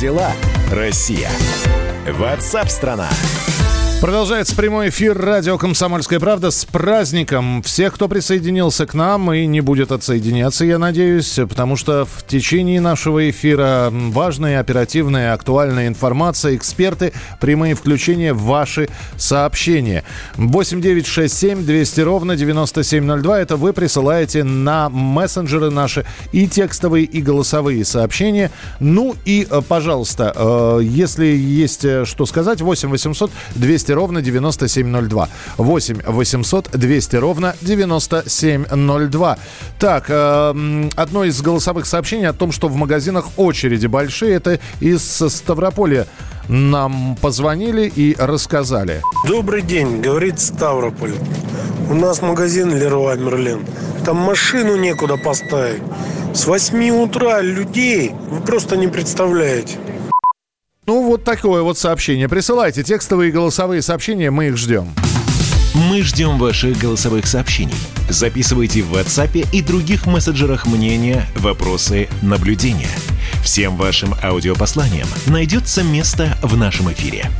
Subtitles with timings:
[0.00, 0.32] Дела,
[0.70, 1.30] Россия?
[2.08, 3.08] Ватсап-страна!
[4.02, 9.60] Продолжается прямой эфир радио «Комсомольская правда» с праздником всех, кто присоединился к нам и не
[9.60, 17.12] будет отсоединяться, я надеюсь, потому что в течение нашего эфира важная, оперативная, актуальная информация, эксперты,
[17.40, 18.88] прямые включения ваши
[19.18, 20.02] сообщения.
[20.34, 27.04] 8 9 6 7 200 ровно 9702– это вы присылаете на мессенджеры наши и текстовые,
[27.04, 28.50] и голосовые сообщения.
[28.80, 34.22] Ну и, э, пожалуйста, э, если есть э, что сказать, 8 800 200 200 ровно
[34.22, 35.28] 9702.
[35.58, 39.38] 8 800 200 ровно 9702.
[39.78, 45.02] Так, э, одно из голосовых сообщений о том, что в магазинах очереди большие, это из
[45.02, 46.06] Ставрополя
[46.48, 49.02] нам позвонили и рассказали.
[49.28, 51.14] Добрый день, говорит Ставрополь.
[51.90, 53.60] У нас магазин Леруа Мерлен.
[54.04, 55.82] Там машину некуда поставить.
[56.34, 59.76] С 8 утра людей вы просто не представляете.
[60.84, 62.28] Ну, вот такое вот сообщение.
[62.28, 64.92] Присылайте текстовые и голосовые сообщения, мы их ждем.
[65.74, 67.76] Мы ждем ваших голосовых сообщений.
[68.08, 72.90] Записывайте в WhatsApp и других мессенджерах мнения, вопросы, наблюдения.
[73.44, 77.30] Всем вашим аудиопосланиям найдется место в нашем эфире.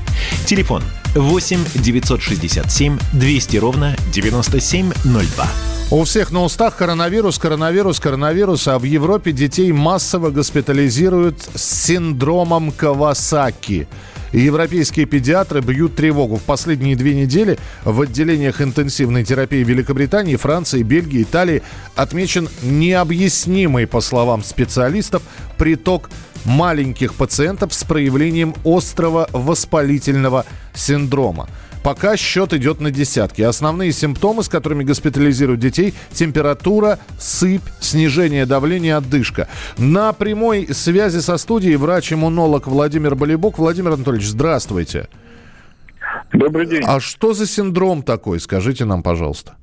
[0.47, 0.85] Телефон
[1.17, 5.72] 8 967 200 ровно 9702.
[5.93, 12.73] У всех на устах коронавирус, коронавирус, коронавирус, а в Европе детей массово госпитализируют с синдромом
[12.73, 13.87] Кавасаки.
[14.33, 16.37] Европейские педиатры бьют тревогу.
[16.37, 21.63] В последние две недели в отделениях интенсивной терапии Великобритании, Франции, Бельгии, Италии
[21.95, 25.21] отмечен необъяснимый, по словам специалистов,
[25.59, 26.09] приток
[26.47, 31.51] маленьких пациентов с проявлением острого воспалительного синдрома.
[31.83, 33.43] Пока счет идет на десятки.
[33.43, 39.49] Основные симптомы, с которыми госпитализируют детей– температура, сыпь, снижение давления, отдышка.
[39.79, 43.59] На прямой связи со студией врач-иммунолог Владимир Болибок.
[43.59, 45.09] Владимир Анатольевич, здравствуйте.
[46.33, 46.83] Добрый день.
[46.85, 48.41] А что за синдром такой?
[48.41, 49.57] Скажите нам, пожалуйста.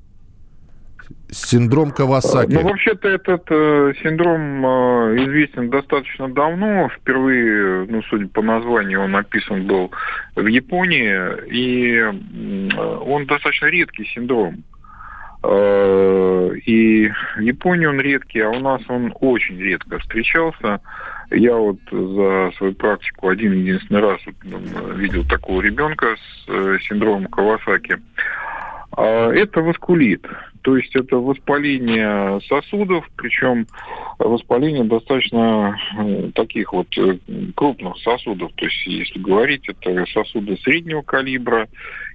[1.32, 2.54] Синдром Кавасаки.
[2.54, 6.90] Ну, вообще-то этот э, синдром э, известен достаточно давно.
[6.90, 9.92] Впервые, ну, судя по названию, он описан был
[10.36, 11.48] в Японии.
[11.52, 14.64] И э, он достаточно редкий синдром.
[15.44, 20.82] Э, и в Японии он редкий, а у нас он очень редко встречался.
[21.32, 24.20] Я вот за свою практику один единственный раз
[24.96, 28.00] видел такого ребенка с э, синдромом Кавасаки.
[29.04, 30.26] Это воскулит.
[30.62, 33.66] То есть это воспаление сосудов, причем
[34.18, 35.78] воспаление достаточно
[36.36, 37.18] таких вот э,
[37.56, 38.52] крупных сосудов.
[38.56, 41.68] То есть, если говорить, это сосуды среднего калибра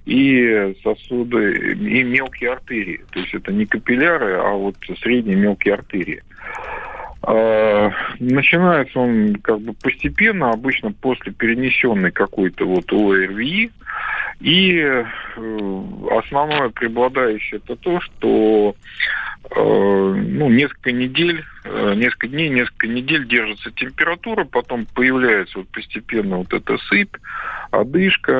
[0.05, 3.01] и сосуды, и мелкие артерии.
[3.11, 6.21] То есть это не капилляры, а вот средние мелкие артерии.
[7.23, 13.71] А, начинается он как бы постепенно, обычно после перенесенной какой-то вот ОРВИ,
[14.41, 15.03] и
[15.37, 18.75] основное преобладающее это то, что
[19.51, 26.37] э, ну, несколько недель, э, несколько дней, несколько недель держится температура, потом появляется вот постепенно
[26.37, 27.15] вот эта сыпь,
[27.71, 28.31] одышка,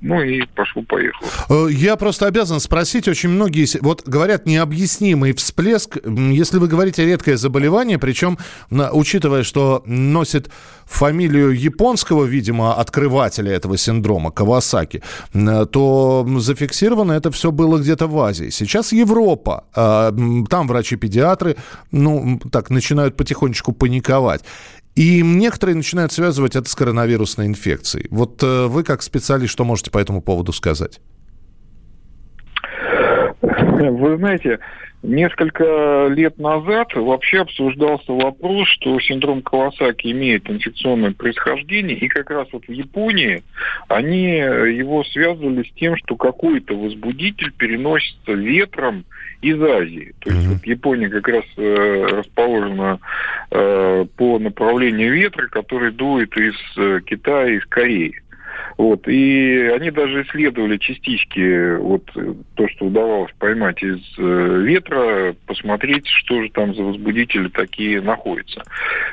[0.00, 1.68] ну и пошло-поехало.
[1.68, 7.98] Я просто обязан спросить, очень многие, вот говорят, необъяснимый всплеск, если вы говорите редкое заболевание,
[7.98, 8.38] причем,
[8.70, 10.50] учитывая, что носит
[10.86, 15.81] фамилию японского, видимо, открывателя этого синдрома, Кавасаки, то
[16.38, 18.50] зафиксировано это все было где-то в Азии.
[18.50, 20.14] Сейчас Европа, а,
[20.48, 21.56] там врачи-педиатры,
[21.90, 24.44] ну, так, начинают потихонечку паниковать.
[24.94, 28.08] И некоторые начинают связывать это с коронавирусной инфекцией.
[28.10, 31.00] Вот э, вы, как специалист, что можете по этому поводу сказать?
[33.40, 34.58] Вы знаете,
[35.02, 42.46] Несколько лет назад вообще обсуждался вопрос, что синдром Кавасаки имеет инфекционное происхождение, и как раз
[42.52, 43.42] вот в Японии
[43.88, 49.04] они его связывали с тем, что какой-то возбудитель переносится ветром
[49.40, 50.14] из Азии.
[50.20, 50.52] То есть mm-hmm.
[50.52, 53.00] вот Япония как раз э, расположена
[53.50, 58.22] э, по направлению ветра, который дует из э, Китая, из Кореи.
[58.78, 62.04] Вот, и они даже исследовали частички, вот
[62.54, 68.62] то, что удавалось поймать из э, ветра, посмотреть, что же там за возбудители такие находятся.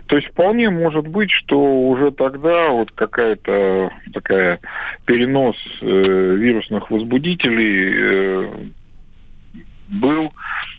[0.08, 4.60] То есть вполне может быть, что уже тогда вот какая-то такая
[5.06, 8.52] перенос э, вирусных возбудителей э,
[9.90, 10.34] был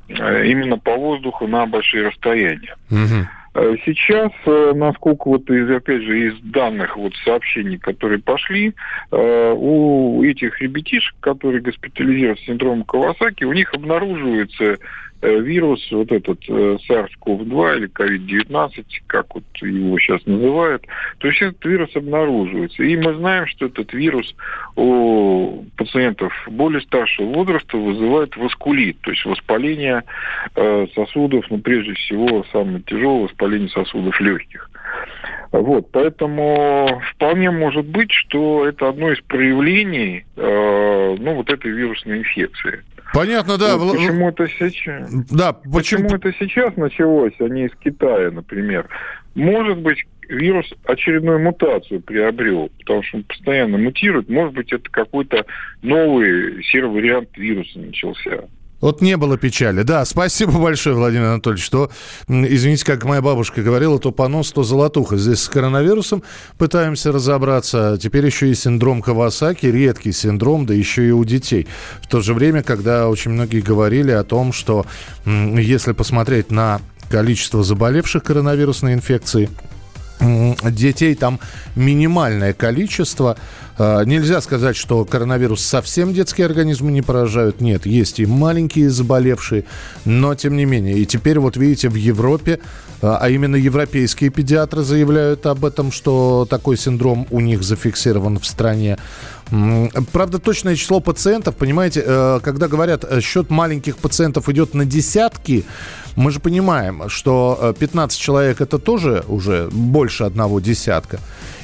[0.09, 2.77] э, именно по воздуху на большие расстояния.
[2.91, 3.27] Угу.
[3.53, 8.75] Э, сейчас, э, насколько вот из, опять же, из данных вот сообщений, которые пошли,
[9.11, 14.77] э, у этих ребятишек, которые госпитализированы с синдромом Кавасаки, у них обнаруживаются э,
[15.29, 20.87] вирус, вот этот э, SARS-CoV-2 или COVID-19, как вот его сейчас называют,
[21.19, 22.83] то есть этот вирус обнаруживается.
[22.83, 24.35] И мы знаем, что этот вирус
[24.77, 30.05] у пациентов более старшего возраста вызывает васкулит, то есть воспаление
[30.57, 34.71] э, сосудов, ну, прежде всего, самое тяжелое воспаление сосудов легких.
[35.53, 42.19] Вот, поэтому вполне может быть, что это одно из проявлений, э, ну, вот этой вирусной
[42.19, 42.85] инфекции.
[43.13, 43.77] Понятно, да.
[43.77, 45.13] Вот почему это сейчас?
[45.31, 46.09] Да, почему...
[46.09, 48.89] почему это сейчас началось, а не из Китая, например?
[49.35, 54.29] Может быть, вирус очередную мутацию приобрел, потому что он постоянно мутирует.
[54.29, 55.45] Может быть, это какой-то
[55.83, 58.45] новый сервариант вируса начался.
[58.81, 59.83] Вот не было печали.
[59.83, 61.91] Да, спасибо большое, Владимир Анатольевич, что,
[62.29, 65.17] извините, как моя бабушка говорила, то понос, то золотуха.
[65.17, 66.23] Здесь с коронавирусом
[66.57, 67.99] пытаемся разобраться.
[68.01, 71.67] Теперь еще и синдром Кавасаки, редкий синдром, да еще и у детей.
[72.01, 74.87] В то же время, когда очень многие говорили о том, что
[75.27, 76.81] если посмотреть на
[77.11, 79.51] количество заболевших коронавирусной инфекцией,
[80.21, 81.41] детей там
[81.77, 83.37] минимальное количество.
[83.83, 87.63] А, нельзя сказать, что коронавирус совсем детские организмы не поражают.
[87.63, 89.65] Нет, есть и маленькие заболевшие,
[90.05, 90.99] но тем не менее.
[90.99, 92.61] И теперь вот видите, в Европе,
[93.01, 98.45] а, а именно европейские педиатры заявляют об этом, что такой синдром у них зафиксирован в
[98.45, 98.99] стране.
[100.13, 105.65] Правда, точное число пациентов, понимаете, э, когда говорят, э, счет маленьких пациентов идет на десятки,
[106.17, 111.19] мы же понимаем, что 15 э, человек это тоже уже больше одного десятка.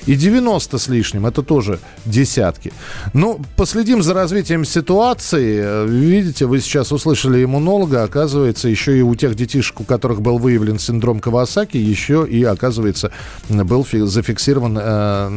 [0.06, 2.72] И 90 с лишним, это тоже десятки.
[3.12, 5.86] Ну, последим за развитием ситуации.
[5.86, 10.78] Видите, вы сейчас услышали иммунолога, оказывается, еще и у тех детишек, у которых был выявлен
[10.78, 13.10] синдром Кавасаки, еще и, оказывается,
[13.48, 15.28] был зафиксирован э,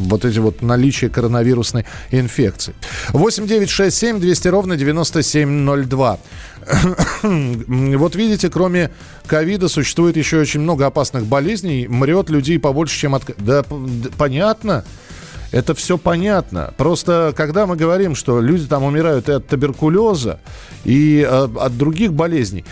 [0.00, 2.74] вот эти вот наличие коронавирусной инфекции.
[3.10, 6.18] 8 9 6 7 200 ровно 9702.
[7.22, 8.90] вот видите, кроме
[9.26, 11.86] ковида существует еще очень много опасных болезней.
[11.88, 13.24] Мрет людей побольше, чем от...
[13.38, 13.64] Да,
[14.16, 14.84] понятно.
[15.52, 16.72] Это все понятно.
[16.78, 20.40] Просто когда мы говорим, что люди там умирают и от туберкулеза,
[20.84, 22.64] и э, от других болезней,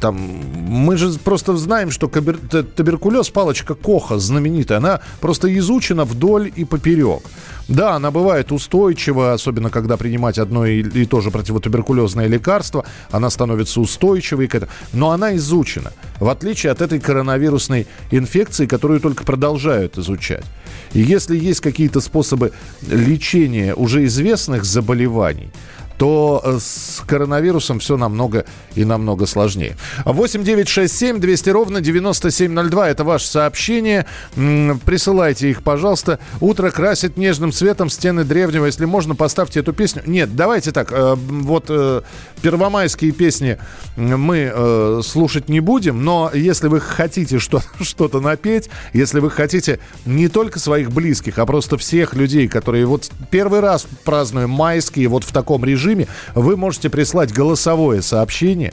[0.00, 6.64] там, мы же просто знаем, что туберкулез, палочка Коха знаменитая, она просто изучена вдоль и
[6.64, 7.22] поперек.
[7.68, 13.80] Да, она бывает устойчива, особенно когда принимать одно и, то же противотуберкулезное лекарство, она становится
[13.80, 19.98] устойчивой к этому, но она изучена, в отличие от этой коронавирусной инфекции, которую только продолжают
[19.98, 20.44] изучать.
[20.92, 22.52] И если есть какие-то способы
[22.88, 25.50] лечения уже известных заболеваний,
[25.98, 28.44] то э, с коронавирусом все намного
[28.74, 29.76] и намного сложнее.
[30.04, 32.90] 8 9 6 7 200 ровно 9702.
[32.90, 34.06] Это ваше сообщение.
[34.34, 36.18] Присылайте их, пожалуйста.
[36.40, 38.66] Утро красит нежным цветом стены древнего.
[38.66, 40.02] Если можно, поставьте эту песню.
[40.06, 40.92] Нет, давайте так.
[40.92, 42.02] Э, вот э,
[42.42, 43.58] первомайские песни
[43.96, 50.28] мы слушать не будем, но если вы хотите что- что-то напеть, если вы хотите не
[50.28, 55.32] только своих близких, а просто всех людей, которые вот первый раз празднуем майские вот в
[55.32, 58.72] таком режиме, режиме, вы можете прислать голосовое сообщение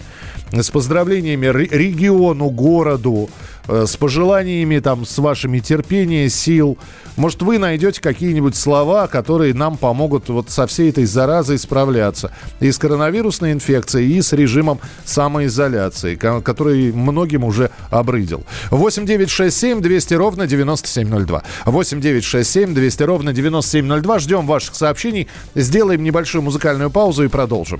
[0.52, 3.30] с поздравлениями региону, городу,
[3.68, 6.78] с пожеланиями там, с вашими терпения, сил.
[7.16, 12.32] Может, вы найдете какие-нибудь слова, которые нам помогут вот со всей этой заразой справляться.
[12.60, 18.44] И с коронавирусной инфекцией, и с режимом самоизоляции, который многим уже обрыдил.
[18.72, 21.44] 8 9 6 7 200 ровно 9702.
[21.66, 24.20] 8 9 6 7 200 ровно 9702.
[24.20, 25.28] Ждем ваших сообщений.
[25.56, 27.80] Сделаем небольшую музыкальную паузу и продолжим.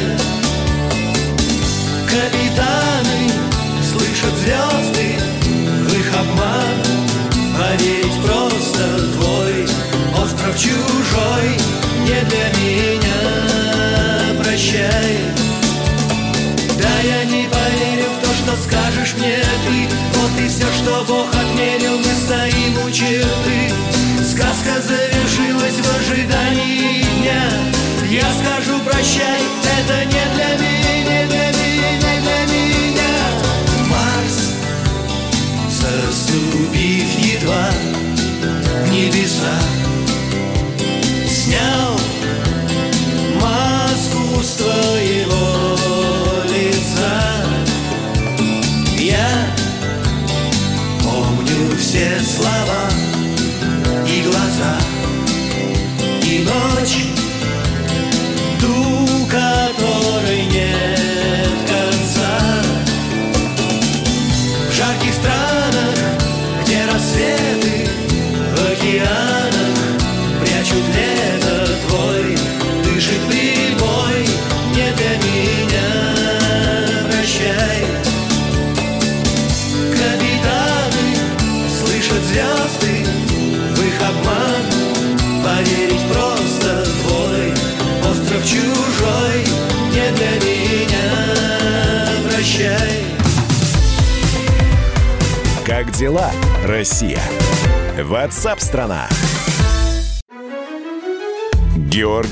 [29.11, 29.41] прощай,
[29.79, 30.60] это не для меня,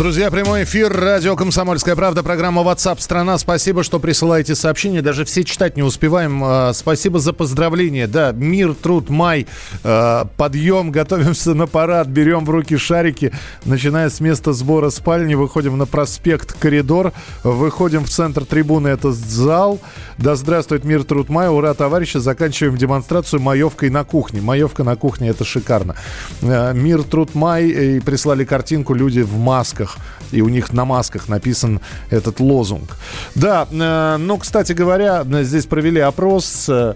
[0.00, 5.44] Друзья, прямой эфир, радио «Комсомольская правда», программа WhatsApp страна Спасибо, что присылаете сообщения, даже все
[5.44, 6.42] читать не успеваем.
[6.42, 8.06] А, Спасибо за поздравления.
[8.06, 9.46] Да, мир, труд, май,
[9.84, 13.30] а, подъем, готовимся на парад, берем в руки шарики,
[13.66, 17.12] начиная с места сбора спальни, выходим на проспект Коридор,
[17.44, 19.80] выходим в центр трибуны, это зал.
[20.16, 24.40] Да здравствует мир, труд, май, ура, товарищи, заканчиваем демонстрацию маевкой на кухне.
[24.40, 25.94] Маевка на кухне, это шикарно.
[26.40, 29.89] А, Мир, труд, май, и прислали картинку люди в масках
[30.32, 31.80] и у них на масках написан
[32.10, 32.96] этот лозунг.
[33.34, 36.66] Да, э, ну, кстати говоря, здесь провели опрос.
[36.68, 36.94] э,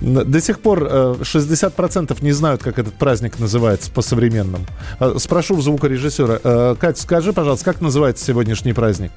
[0.00, 4.64] До сих пор э, 60% не знают, как этот праздник называется по-современному.
[5.00, 6.38] Э, Спрошу у звукорежиссера.
[6.42, 9.10] Э, Кать, скажи, пожалуйста, как называется сегодняшний праздник?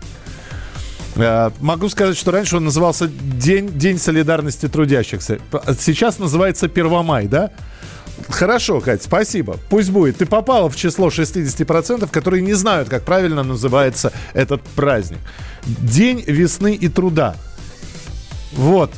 [1.15, 5.38] Э, Могу сказать, что раньше он назывался День, День солидарности трудящихся.
[5.51, 7.51] П- Сейчас называется Первомай, да?
[8.29, 9.58] Хорошо, Кать, спасибо.
[9.70, 10.17] Пусть будет.
[10.17, 15.20] Ты попала в число 60%, которые не знают, как правильно называется этот праздник.
[15.65, 17.36] День весны и труда.
[18.53, 18.91] Вот.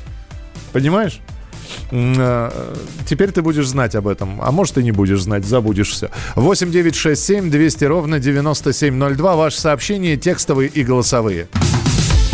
[0.73, 1.19] Понимаешь?
[1.91, 2.75] Э,
[3.07, 4.41] Теперь ты будешь знать об этом.
[4.41, 6.09] А может, и не будешь знать, забудешь все.
[6.35, 9.35] 8 9 6 7 200 ровно 9702.
[9.35, 11.47] Ваши сообщения текстовые и голосовые.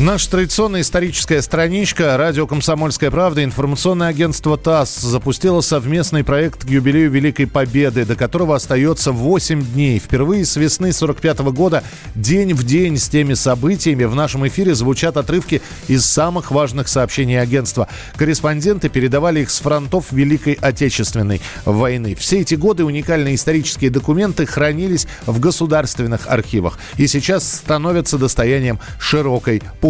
[0.00, 7.10] Наша традиционная историческая страничка «Радио Комсомольская правда» информационное агентство ТАСС запустило совместный проект к юбилею
[7.10, 9.98] Великой Победы, до которого остается 8 дней.
[9.98, 11.82] Впервые с весны 45 года
[12.14, 17.40] день в день с теми событиями в нашем эфире звучат отрывки из самых важных сообщений
[17.40, 17.88] агентства.
[18.14, 22.14] Корреспонденты передавали их с фронтов Великой Отечественной войны.
[22.14, 29.60] Все эти годы уникальные исторические документы хранились в государственных архивах и сейчас становятся достоянием широкой
[29.80, 29.87] публики.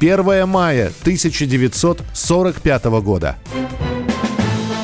[0.00, 3.36] 1 мая 1945 года.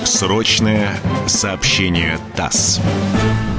[0.04, 2.80] Срочное сообщение ТАСС.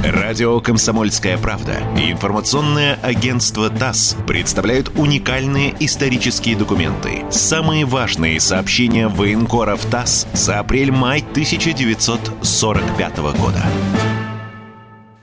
[0.03, 7.23] Радио «Комсомольская правда» и информационное агентство ТАСС представляют уникальные исторические документы.
[7.31, 13.63] Самые важные сообщения военкоров ТАСС за апрель-май 1945 года.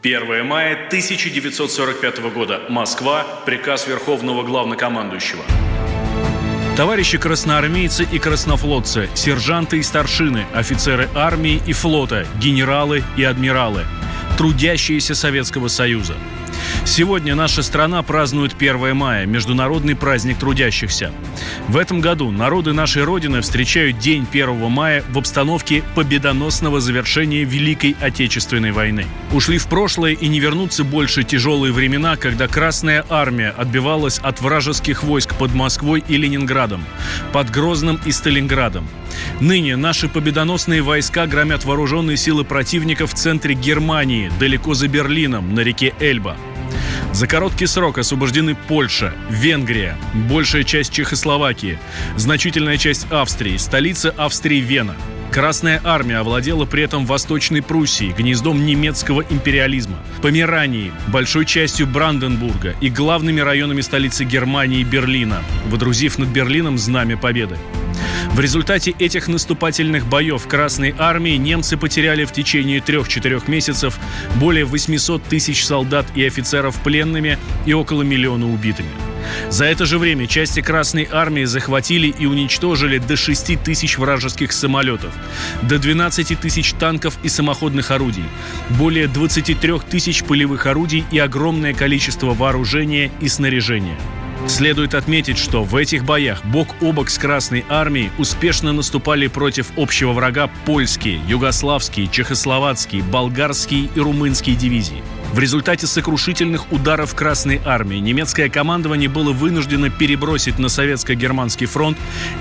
[0.01, 2.61] 1 мая 1945 года.
[2.69, 3.25] Москва.
[3.45, 5.43] Приказ Верховного Главнокомандующего.
[6.77, 13.87] Товарищи красноармейцы и краснофлотцы, сержанты и старшины, офицеры армии и флота, генералы и адмиралы,
[14.37, 16.15] трудящиеся Советского Союза.
[16.89, 21.13] Сегодня наша страна празднует 1 мая, международный праздник трудящихся.
[21.69, 27.95] В этом году народы нашей Родины встречают День 1 мая в обстановке победоносного завершения Великой
[28.01, 29.05] Отечественной войны.
[29.33, 35.05] Ушли в прошлое и не вернутся больше тяжелые времена, когда Красная Армия отбивалась от вражеских
[35.05, 36.83] войск под Москвой и Ленинградом,
[37.35, 38.89] под Грозным и Сталинградом.
[39.41, 45.61] Ныне наши победоносные войска громят вооруженные силы противника в центре Германии, далеко за Берлином, на
[45.61, 46.37] реке Эльба.
[47.19, 49.97] За короткий срок освобождены Польша, Венгрия,
[50.31, 51.81] большая часть Чехословакии,
[52.17, 54.95] значительная часть Австрии, столица Австрии Вена.
[55.33, 62.89] Красная армия овладела при этом Восточной Пруссией, гнездом немецкого империализма, Померанией, большой частью Бранденбурга и
[62.89, 67.59] главными районами столицы Германии Берлина, водрузив над Берлином знамя победы.
[68.33, 73.99] В результате этих наступательных боев Красной Армии немцы потеряли в течение трех-четырех месяцев
[74.37, 78.91] более 800 тысяч солдат и офицеров пленными и около миллиона убитыми.
[79.51, 85.13] За это же время части Красной Армии захватили и уничтожили до 6 тысяч вражеских самолетов,
[85.63, 88.25] до 12 тысяч танков и самоходных орудий,
[88.71, 93.99] более 23 тысяч полевых орудий и огромное количество вооружения и снаряжения–
[94.49, 99.71] Следует отметить, что в этих боях бок о бок с Красной Армией успешно наступали против
[99.77, 105.03] общего врага польские, югославские, чехословацкие, болгарские и румынские дивизии.
[105.33, 111.99] В результате сокрушительных ударов Красной Армии немецкое командование было вынуждено перебросить на советско-германский фронт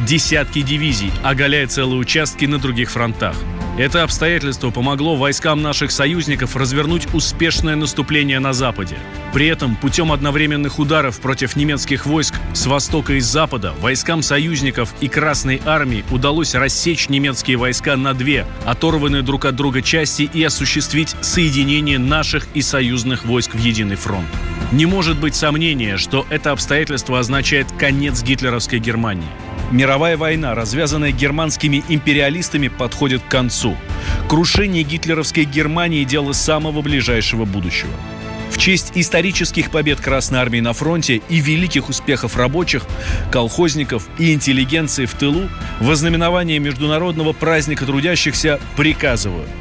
[0.08, 3.36] десятки дивизий, оголяя целые участки на других фронтах.
[3.78, 8.98] Это обстоятельство помогло войскам наших союзников развернуть успешное наступление на Западе.
[9.34, 14.96] При этом путем одновременных ударов против немецких войск с востока и с запада войскам союзников
[15.00, 20.44] и Красной армии удалось рассечь немецкие войска на две, оторванные друг от друга части и
[20.44, 24.28] осуществить соединение наших и союзных войск в единый фронт.
[24.72, 29.28] Не может быть сомнения, что это обстоятельство означает конец гитлеровской Германии.
[29.72, 33.76] Мировая война, развязанная германскими империалистами, подходит к концу.
[34.30, 37.94] Крушение гитлеровской Германии– дело самого ближайшего будущего.
[38.52, 42.86] В честь исторических побед Красной Армии на фронте и великих успехов рабочих,
[43.32, 45.50] колхозников и интеллигенции в тылу
[45.80, 49.48] в ознаменование Международного праздника трудящихся приказываю–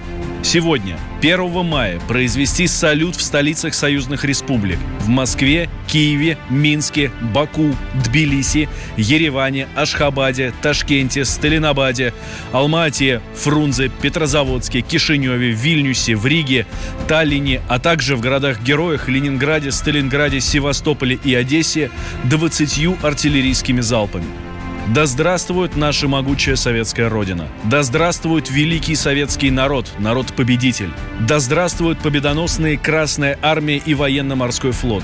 [0.48, 8.68] Сегодня, 1 мая, произвести салют в столицах союзных республик в Москве, Киеве, Минске, Баку, Тбилиси,
[8.96, 12.14] Ереване, Ашхабаде, Ташкенте, Сталинабаде,
[12.52, 16.64] Алмате, Фрунзе, Петрозаводске, Кишиневе, Вильнюсе, в Риге,
[17.08, 21.90] Таллине, а также в городах-героях Ленинграде, Сталинграде, Севастополе и Одессе
[22.22, 24.45] 20 артиллерийскими залпами.
[24.94, 27.48] Да здравствует наша могучая советская Родина!
[27.64, 30.90] Да здравствует великий советский народ, народ-победитель!
[31.20, 35.02] Да здравствует победоносные Красная Армия и Военно-Морской флот!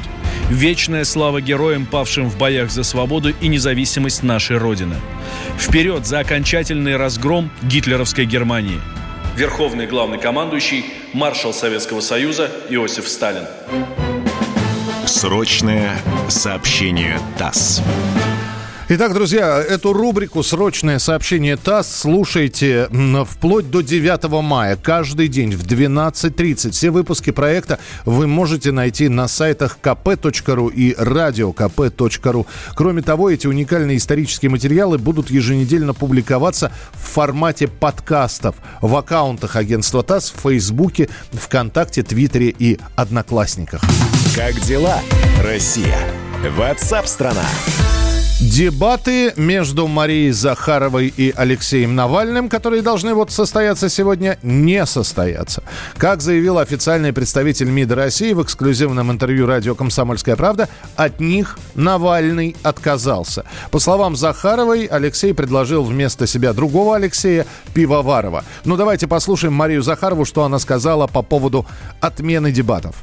[0.49, 4.95] Вечная слава героям, павшим в боях за свободу и независимость нашей Родины!
[5.59, 8.81] Вперед за окончательный разгром гитлеровской Германии!
[9.37, 13.47] Верховный главный командующий, маршал Советского Союза Иосиф Сталин.
[15.07, 17.83] Срочное сообщение ТАСС.
[18.95, 22.91] Итак, друзья, эту рубрику «Срочное сообщение ТАСС» слушайте
[23.27, 26.73] вплоть до 9 мая, каждый день в 12.30.
[26.73, 32.47] Все выпуски проекта вы можете найти на сайтах kp.ru и radiokp.ru.
[32.75, 40.03] Кроме того, эти уникальные исторические материалы будут еженедельно публиковаться в формате подкастов в аккаунтах агентства
[40.03, 43.81] ТАСС в Фейсбуке, ВКонтакте, Твиттере и Одноклассниках.
[44.37, 45.01] Как дела,
[45.43, 45.99] Россия?
[46.59, 47.47] Ватсап-страна!
[48.43, 55.63] Дебаты между Марией Захаровой и Алексеем Навальным, которые должны вот состояться сегодня, не состоятся.
[55.97, 62.57] Как заявил официальный представитель МИДа России в эксклюзивном интервью радио «Комсомольская правда», от них Навальный
[62.65, 63.45] отказался.
[63.71, 68.45] По словам Захаровой, Алексей предложил вместо себя другого Алексея Пивоварова.
[68.65, 71.65] Ну давайте послушаем Марию Захарову, что она сказала по поводу
[72.01, 72.97] отмены дебатов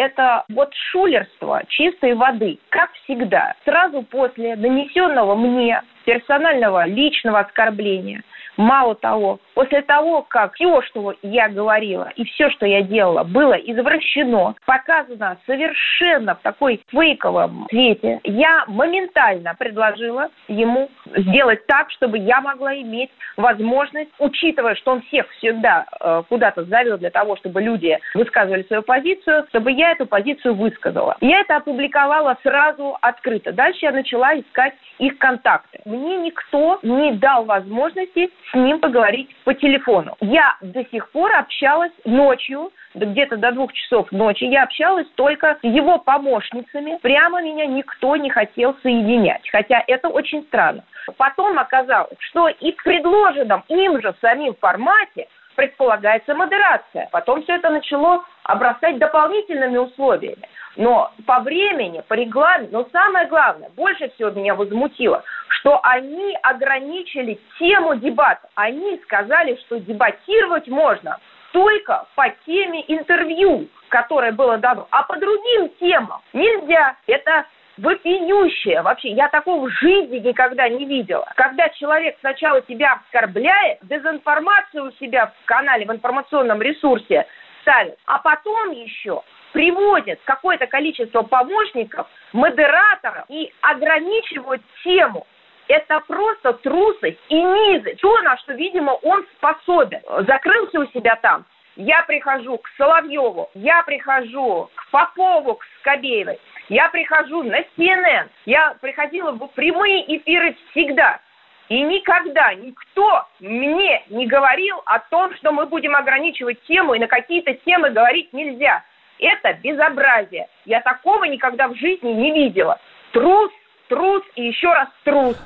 [0.00, 3.54] это вот шулерство чистой воды, как всегда.
[3.66, 8.22] Сразу после нанесенного мне персонального личного оскорбления,
[8.56, 13.52] мало того, После того, как все, что я говорила и все, что я делала, было
[13.52, 22.40] извращено, показано совершенно в такой фейковом свете, я моментально предложила ему сделать так, чтобы я
[22.40, 27.98] могла иметь возможность, учитывая, что он всех всегда э, куда-то завел для того, чтобы люди
[28.14, 31.18] высказывали свою позицию, чтобы я эту позицию высказала.
[31.20, 33.52] Я это опубликовала сразу открыто.
[33.52, 35.80] Дальше я начала искать их контакты.
[35.84, 40.16] Мне никто не дал возможности с ним поговорить в по телефону.
[40.20, 45.64] Я до сих пор общалась ночью, где-то до двух часов ночи, я общалась только с
[45.64, 46.98] его помощницами.
[47.02, 50.84] Прямо меня никто не хотел соединять, хотя это очень странно.
[51.16, 55.26] Потом оказалось, что и в предложенном им же самим формате
[55.60, 57.10] предполагается модерация.
[57.12, 60.48] Потом все это начало обрастать дополнительными условиями.
[60.76, 67.38] Но по времени, по регламенту, но самое главное, больше всего меня возмутило, что они ограничили
[67.58, 68.48] тему дебата.
[68.54, 71.18] Они сказали, что дебатировать можно
[71.52, 76.96] только по теме интервью, которое было дано, а по другим темам нельзя.
[77.06, 77.44] Это
[77.78, 78.82] вопиющее.
[78.82, 81.30] Вообще, я такого в жизни никогда не видела.
[81.36, 87.26] Когда человек сначала тебя оскорбляет, дезинформацию у себя в канале, в информационном ресурсе
[87.62, 95.26] ставит, а потом еще приводит какое-то количество помощников, модераторов и ограничивают тему.
[95.68, 98.00] Это просто трусость и низость.
[98.00, 100.00] То, на что, видимо, он способен.
[100.26, 101.44] Закрылся у себя там.
[101.76, 106.38] Я прихожу к Соловьеву, я прихожу к Попову, к Скобеевой,
[106.70, 111.20] я прихожу на CNN, я приходила в прямые эфиры всегда.
[111.68, 117.06] И никогда никто мне не говорил о том, что мы будем ограничивать тему, и на
[117.06, 118.84] какие-то темы говорить нельзя.
[119.18, 120.48] Это безобразие.
[120.64, 122.80] Я такого никогда в жизни не видела.
[123.12, 123.50] Трус,
[123.88, 125.36] трус и еще раз трус.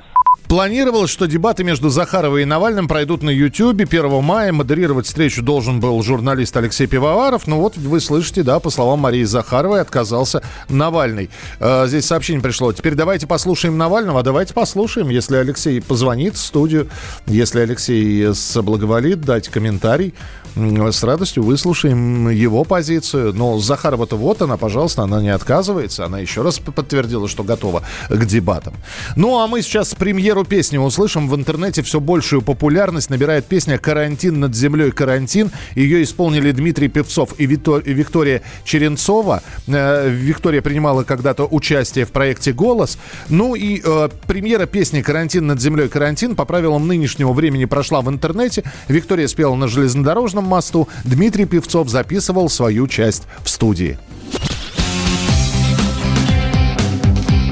[0.47, 4.51] Планировалось, что дебаты между Захаровой и Навальным пройдут на Ютьюбе 1 мая.
[4.51, 7.47] Модерировать встречу должен был журналист Алексей Пивоваров.
[7.47, 11.31] Ну вот вы слышите, да, по словам Марии Захаровой, отказался Навальный.
[11.59, 12.71] Э, здесь сообщение пришло.
[12.73, 14.21] Теперь давайте послушаем Навального.
[14.21, 16.89] Давайте послушаем, если Алексей позвонит в студию,
[17.25, 20.13] если Алексей соблаговолит дать комментарий.
[20.55, 23.33] С радостью выслушаем его позицию.
[23.33, 26.05] Но Захарова-то вот она, пожалуйста, она не отказывается.
[26.05, 28.73] Она еще раз подтвердила, что готова к дебатам.
[29.17, 31.27] Ну, а мы сейчас премьеру песни услышим.
[31.27, 35.51] В интернете все большую популярность набирает песня «Карантин над землей, карантин».
[35.75, 39.43] Ее исполнили Дмитрий Певцов и Виктория Черенцова.
[39.67, 42.97] Э, Виктория принимала когда-то участие в проекте «Голос».
[43.27, 48.09] Ну и э, премьера песни «Карантин над землей, карантин» по правилам нынешнего времени прошла в
[48.09, 48.63] интернете.
[48.87, 53.97] Виктория спела на железнодорожном Курском мосту Дмитрий Певцов записывал свою часть в студии.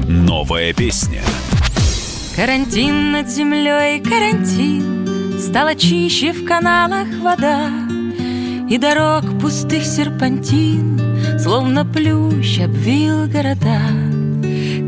[0.06, 1.22] Новая песня.
[2.36, 7.70] Карантин над землей, карантин Стала чище в каналах вода
[8.68, 13.78] И дорог пустых серпантин Словно плющ обвил города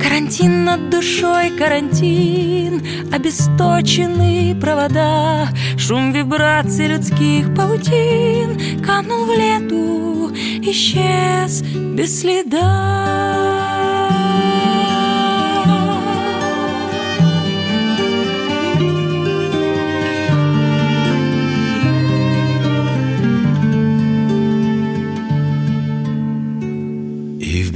[0.08, 2.80] Карантин над душой, карантин
[3.12, 10.30] Обесточенные провода Шум вибраций людских паутин Канул в лету,
[10.62, 13.16] исчез без следа.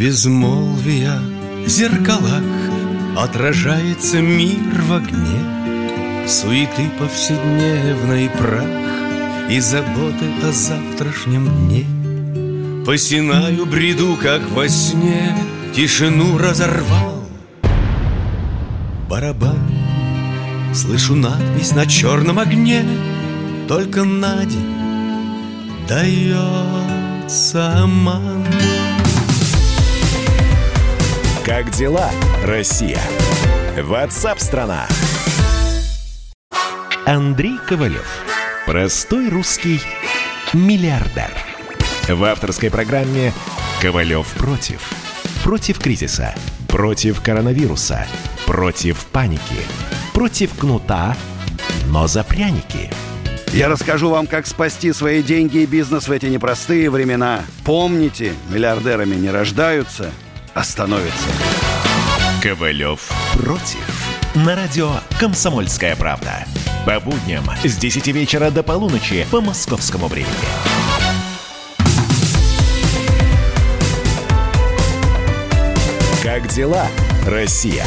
[0.01, 1.40] Безмолвиях
[1.71, 2.43] зеркалах
[3.17, 6.27] Отражается мир в огне.
[6.27, 11.87] Суеты повседневной прах И заботы о завтрашнем дне.
[12.85, 15.37] Посинаю бреду, как во сне
[15.75, 17.25] Тишину разорвал.
[19.09, 19.71] Барабан
[20.75, 22.85] Слышу надпись на черном огне.
[23.69, 24.75] Только на день
[25.89, 28.40] дается обман
[31.45, 32.11] как дела,
[32.45, 33.01] Россия?
[33.83, 34.87] Ватсап-страна!
[37.07, 38.07] Андрей Ковалев.
[38.67, 39.81] Простой русский
[40.53, 41.31] миллиардер.
[42.09, 43.33] В авторской программе
[43.81, 44.91] «Ковалев против».
[45.43, 46.35] Против кризиса,
[46.69, 48.07] против коронавируса,
[48.47, 49.61] против паники,
[50.13, 51.17] против кнута,
[51.87, 52.91] но за пряники–
[53.53, 57.41] я расскажу вам, как спасти свои деньги и бизнес в эти непростые времена.
[57.65, 60.13] Помните, миллиардерами не рождаются,
[60.55, 61.29] остановится.
[62.43, 64.07] Ковалев против.
[64.35, 66.45] На радио «Комсомольская правда».
[66.87, 70.31] По будням с 10 вечера до полуночи по московскому времени.
[76.23, 76.87] Как дела,
[77.27, 77.85] Россия?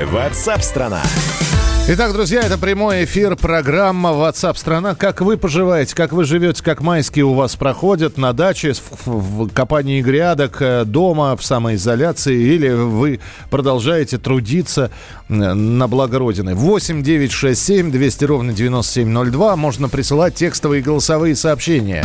[0.00, 1.02] Ватсап-страна!
[1.04, 4.94] страна Итак, друзья, это прямой эфир, программа WhatsApp страна.
[4.94, 9.48] Как вы поживаете, как вы живете, как майские у вас проходят на даче, в, в
[9.54, 14.90] копании грядок, э, дома, в самоизоляции, или вы продолжаете трудиться
[15.30, 16.54] э, на благо Родины.
[16.54, 19.56] 8 9 6 7 200 ровно 9702.
[19.56, 22.04] Можно присылать текстовые и голосовые сообщения.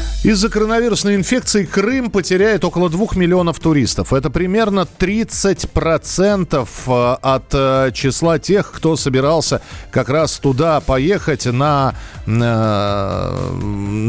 [0.23, 4.13] Из-за коронавирусной инфекции Крым потеряет около 2 миллионов туристов.
[4.13, 11.95] Это примерно 30% э, от э, числа тех, кто собирался как раз туда поехать на,
[12.27, 12.29] э,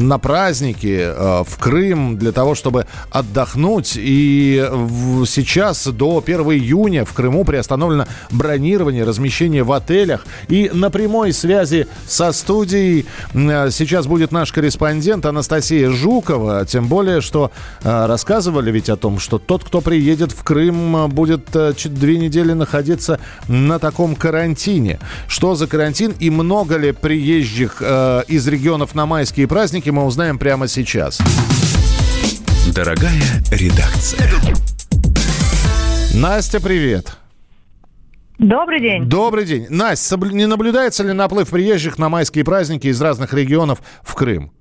[0.08, 1.12] на праздники
[1.44, 3.94] в Крым для того, чтобы отдохнуть.
[3.96, 4.64] И
[5.26, 10.26] сейчас до 1 июня в Крыму приостановлено бронирование, размещение в отелях.
[10.48, 16.64] И на прямой связи со студией сейчас будет наш корреспондент Анастасия Жукова.
[16.66, 17.50] Тем более, что
[17.82, 22.18] э, рассказывали ведь о том, что тот, кто приедет в Крым, э, будет э, две
[22.18, 24.98] недели находиться на таком карантине.
[25.28, 30.38] Что за карантин и много ли приезжих э, из регионов на майские праздники, мы узнаем
[30.38, 31.20] прямо сейчас.
[32.74, 34.28] Дорогая редакция.
[36.14, 37.16] Настя, привет.
[38.38, 39.04] Добрый день.
[39.04, 39.66] Добрый день.
[39.68, 44.52] Настя, не наблюдается ли наплыв приезжих на майские праздники из разных регионов в Крым?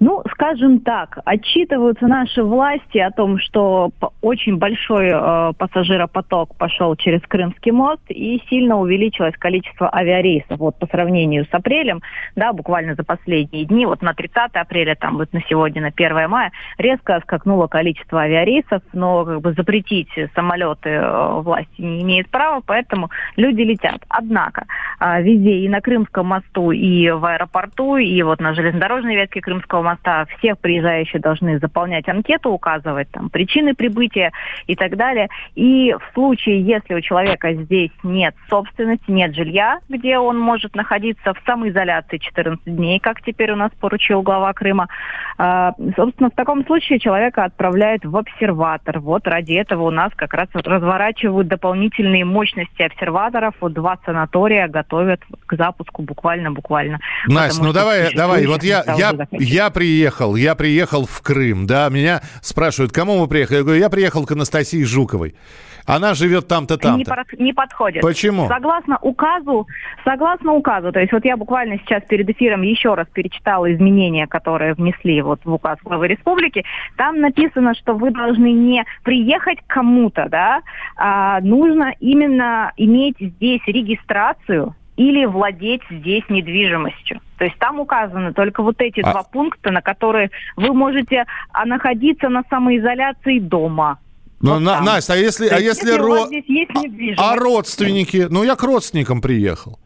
[0.00, 3.90] Ну, скажем так, отчитываются наши власти о том, что
[4.22, 10.58] очень большой э, пассажиропоток пошел через Крымский мост и сильно увеличилось количество авиарейсов.
[10.58, 12.00] Вот по сравнению с апрелем,
[12.36, 16.30] да, буквально за последние дни, вот на 30 апреля, там вот на сегодня, на 1
[16.30, 22.62] мая, резко скакнуло количество авиарейсов, но как бы запретить самолеты э, власти не имеет права,
[22.64, 24.04] поэтому люди летят.
[24.08, 24.66] Однако
[25.00, 29.87] э, везде и на Крымском мосту, и в аэропорту, и вот на железнодорожной ветке Крымского
[29.88, 34.32] моста все приезжающие должны заполнять анкету, указывать там причины прибытия
[34.66, 35.28] и так далее.
[35.54, 41.32] И в случае, если у человека здесь нет собственности, нет жилья, где он может находиться
[41.32, 44.88] в самоизоляции 14 дней, как теперь у нас поручил глава Крыма,
[45.38, 49.00] э, собственно, в таком случае человека отправляют в обсерватор.
[49.00, 53.54] Вот ради этого у нас как раз разворачивают дополнительные мощности обсерваторов.
[53.60, 56.98] Вот два санатория готовят к запуску буквально-буквально.
[57.26, 62.20] Настя, ну давай, давай, вот я, я, я приехал, я приехал в Крым, да, меня
[62.42, 63.58] спрашивают, кому вы приехали?
[63.58, 65.36] Я говорю, я приехал к Анастасии Жуковой.
[65.86, 66.98] Она живет там-то, там-то.
[66.98, 68.02] Не, по, не подходит.
[68.02, 68.48] Почему?
[68.48, 69.68] Согласно указу,
[70.04, 74.74] согласно указу, то есть вот я буквально сейчас перед эфиром еще раз перечитала изменения, которые
[74.74, 76.64] внесли вот в указ главы республики.
[76.96, 80.62] Там написано, что вы должны не приехать к кому-то, да,
[80.96, 87.20] а нужно именно иметь здесь регистрацию или владеть здесь недвижимостью.
[87.38, 89.12] То есть там указаны только вот эти а...
[89.12, 94.00] два пункта, на которые вы можете а, находиться на самоизоляции дома.
[94.40, 96.26] Ну, вот на, Настя, а если, а если, если ро...
[97.16, 98.26] а родственники?
[98.28, 99.78] Ну, я к родственникам приехал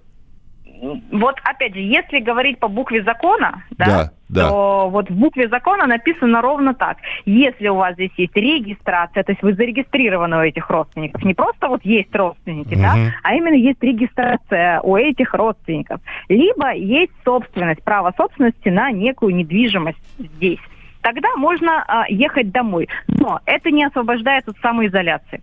[1.13, 4.49] вот опять же, если говорить по букве закона, да, да, да.
[4.49, 6.97] то вот в букве закона написано ровно так.
[7.25, 11.69] Если у вас здесь есть регистрация, то есть вы зарегистрированы у этих родственников, не просто
[11.69, 12.83] вот есть родственники, угу.
[12.83, 19.37] да, а именно есть регистрация у этих родственников, либо есть собственность, право собственности на некую
[19.37, 20.61] недвижимость здесь
[21.03, 22.89] тогда можно а, ехать домой.
[23.09, 25.43] Но это не освобождает от самоизоляции.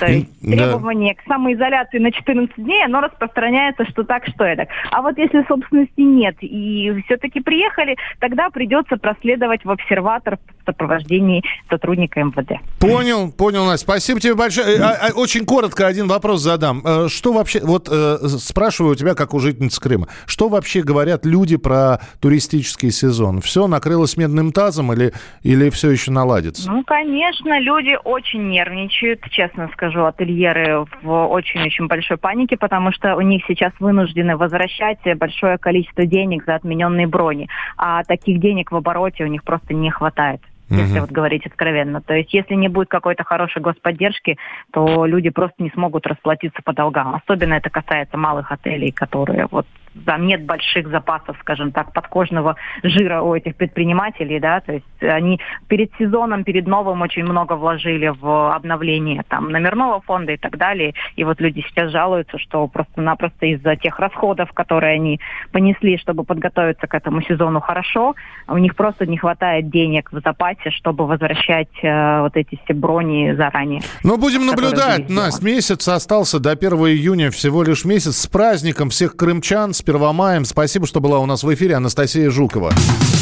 [0.00, 1.22] То есть требование да.
[1.22, 4.66] к самоизоляции на 14 дней, оно распространяется, что так, что это.
[4.90, 11.42] А вот если собственности нет и все-таки приехали, тогда придется проследовать в обсерватор в сопровождении
[11.70, 12.60] сотрудника МВД.
[12.78, 13.84] Понял, понял, Настя.
[13.84, 14.76] Спасибо тебе большое.
[14.76, 16.82] Э, а, а, очень коротко один вопрос задам.
[16.84, 21.24] Э, что вообще, вот э, спрашиваю у тебя, как у жительницы Крыма, что вообще говорят
[21.24, 23.40] люди про туристический сезон?
[23.40, 26.70] Все накрылось медным тазом или, или все еще наладится?
[26.70, 33.16] Ну, конечно, люди очень нервничают, честно честно скажу, ательеры в очень-очень большой панике, потому что
[33.16, 37.48] у них сейчас вынуждены возвращать большое количество денег за отмененные брони.
[37.76, 40.40] А таких денег в обороте у них просто не хватает
[40.70, 41.06] если угу.
[41.06, 42.02] вот говорить откровенно.
[42.02, 44.36] То есть если не будет какой-то хорошей господдержки,
[44.70, 47.14] то люди просто не смогут расплатиться по долгам.
[47.14, 49.66] Особенно это касается малых отелей, которые вот
[50.04, 55.40] там нет больших запасов, скажем так, подкожного жира у этих предпринимателей, да, то есть они
[55.68, 60.94] перед сезоном, перед новым очень много вложили в обновление там номерного фонда и так далее,
[61.16, 65.20] и вот люди сейчас жалуются, что просто-напросто из-за тех расходов, которые они
[65.52, 68.14] понесли, чтобы подготовиться к этому сезону хорошо,
[68.46, 73.34] у них просто не хватает денег в запасе, чтобы возвращать э, вот эти все брони
[73.34, 73.82] заранее.
[74.02, 79.16] Ну, будем наблюдать, Настя, месяц остался до 1 июня, всего лишь месяц, с праздником всех
[79.16, 80.44] крымчан, с Первомаем.
[80.44, 82.74] Спасибо, что была у нас в эфире Анастасия Жукова.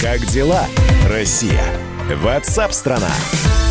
[0.02, 0.64] Как дела,
[1.08, 1.62] Россия?
[2.20, 3.06] Ватсап-страна!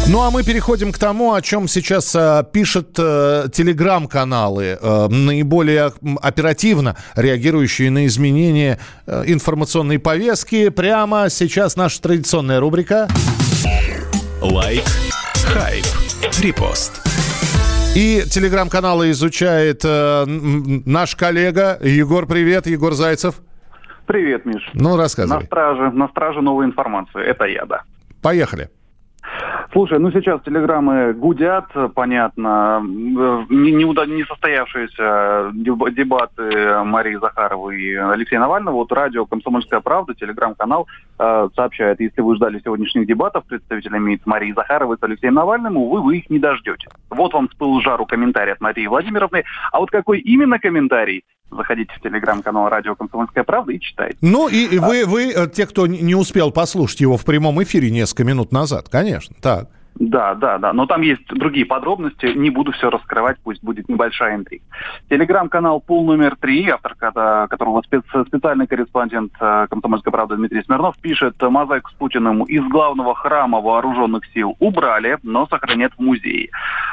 [0.08, 5.92] Ну а мы переходим к тому, о чем сейчас э, пишут э, телеграм-каналы, э, наиболее
[6.22, 10.70] оперативно реагирующие на изменения э, информационной повестки.
[10.70, 13.10] Прямо сейчас наша традиционная рубрика.
[14.42, 14.86] Лайк
[15.44, 15.86] Хайп.
[16.40, 16.94] Репост.
[17.96, 22.26] И телеграм-каналы изучает э, наш коллега Егор.
[22.28, 23.36] Привет, Егор Зайцев.
[24.06, 24.70] Привет, Миш.
[24.74, 25.46] Ну, На рассказывай.
[25.46, 27.24] страже, на страже новой информации.
[27.24, 27.84] Это я, да.
[28.22, 28.70] Поехали.
[29.72, 32.82] Слушай, ну сейчас телеграммы гудят, понятно.
[32.84, 38.76] Не, не, уда- не состоявшиеся деб- дебаты Марии Захаровой и Алексея Навального.
[38.76, 40.88] Вот радио «Комсомольская правда», телеграм-канал
[41.20, 46.02] э, сообщает, если вы ждали сегодняшних дебатов представителями с Марией Захаровой, с Алексеем Навальным, увы,
[46.02, 46.88] вы их не дождете.
[47.10, 49.44] Вот вам с жару комментарий от Марии Владимировны.
[49.72, 51.24] А вот какой именно комментарий?
[51.52, 54.18] Заходите в телеграм-канал радио «Комсомольская правда» и читайте.
[54.22, 58.24] Ну, и, вы, вы, э, те, кто не успел послушать его в прямом эфире несколько
[58.24, 59.68] минут назад, конечно, так.
[59.98, 60.74] Да, да, да.
[60.74, 62.26] Но там есть другие подробности.
[62.26, 64.66] Не буду все раскрывать, пусть будет небольшая интрига.
[65.10, 70.98] Телеграм-канал «Пул номер три», автор ко- которого спец- специальный корреспондент э, «Комсомольской правды» Дмитрий Смирнов,
[70.98, 76.50] пишет, мозаику с Путиным из главного храма вооруженных сил убрали, но сохранят в музее.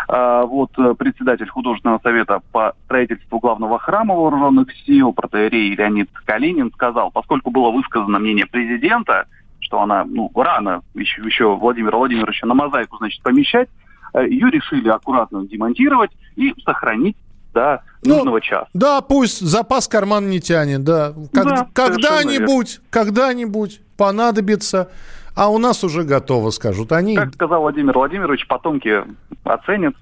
[0.07, 6.71] А, Вот э, председатель художественного совета по строительству главного храма вооруженных сил, протеерей Леонид Калинин,
[6.71, 9.27] сказал, поскольку было высказано мнение президента,
[9.73, 13.71] что она ну, рано еще, еще Владимира Владимировича на мозаику, значит, помещать,
[14.13, 17.17] э, ее решили аккуратно демонтировать и сохранить
[17.55, 18.69] до нужного часа.
[18.75, 21.15] Да, пусть запас карман не тянет, да.
[21.33, 24.91] Как- Да, когда-нибудь, когда-нибудь понадобится,
[25.35, 27.17] а у нас уже готово, скажут они.
[27.17, 29.05] Как сказал Владимир Владимирович, потомки
[29.43, 29.95] оценят,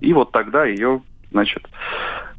[0.00, 1.64] и вот тогда ее, значит,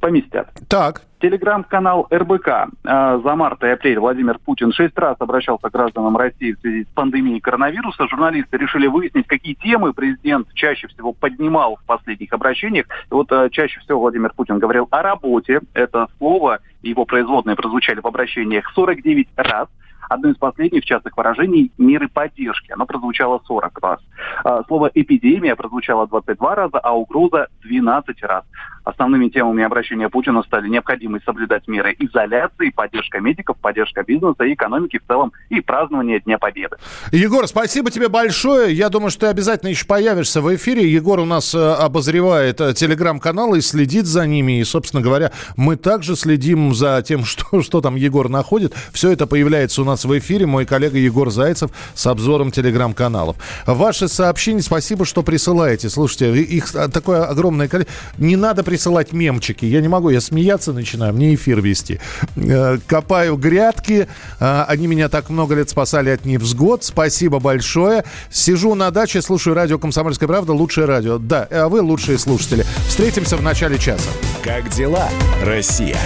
[0.06, 0.48] поместят.
[0.70, 1.02] Так.
[1.20, 2.48] Телеграм-канал РБК.
[2.48, 6.84] Э, За март и апрель Владимир Путин шесть раз обращался к гражданам России в связи
[6.84, 8.08] с пандемией коронавируса.
[8.08, 12.86] Журналисты решили выяснить, какие темы президент чаще всего поднимал в последних обращениях.
[13.10, 15.62] И вот э, чаще всего Владимир Путин говорил о работе.
[15.74, 19.68] Это слово и его производные прозвучали в обращениях 49 раз.
[20.10, 22.72] Одно из последних частых выражений– меры поддержки.
[22.72, 24.00] Оно прозвучало 40 раз.
[24.44, 28.44] А, Слово «эпидемия» прозвучало 22 раза, а угроза– 12 раз.
[28.86, 35.00] Основными темами обращения Путина стали необходимость соблюдать меры изоляции, поддержка медиков, поддержка бизнеса и экономики
[35.00, 36.78] в целом и празднование Дня Победы.
[37.12, 38.72] Егор, спасибо тебе большое.
[38.76, 40.88] Я думаю, что ты обязательно еще появишься в эфире.
[40.88, 44.60] Егор у нас э, обозревает э, телеграм-каналы и следит за ними.
[44.60, 48.76] И, собственно говоря, мы также следим за тем, что, что там Егор находит.
[48.94, 50.46] Все это появляется у нас в эфире.
[50.46, 53.38] Мой коллега Егор Зайцев с обзором телеграм-каналов.
[53.66, 55.90] Ваши сообщения, спасибо, что присылаете.
[55.90, 57.96] Слушайте, их э, такое огромное количество.
[58.18, 59.66] Не надо присылать мемчики.
[59.66, 62.00] Я не могу, я смеяться начинаю, мне эфир вести.
[62.36, 64.08] Э, Копаю грядки.
[64.40, 66.84] Э, Они меня так много лет спасали от невзгод.
[66.84, 68.04] Спасибо большое.
[68.32, 70.54] Сижу на даче, слушаю радио «Комсомольская правда».
[70.54, 71.18] Лучшее радио.
[71.18, 72.66] Да, а вы лучшие слушатели.
[72.88, 74.10] Встретимся в начале часа.
[74.44, 75.10] Как дела,
[75.44, 75.98] Россия?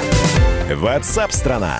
[0.76, 1.80] Ватсап-страна!